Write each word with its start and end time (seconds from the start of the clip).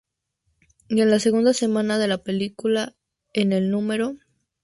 Y 0.87 1.01
en 1.01 1.11
la 1.11 1.19
segunda 1.19 1.53
semana 1.53 1.99
de 1.99 2.07
la 2.07 2.23
película 2.23 2.95
en 3.33 3.53
el 3.53 3.69
núm. 3.69 4.17